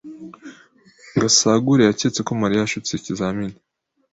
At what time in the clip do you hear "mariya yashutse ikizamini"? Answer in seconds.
2.41-3.55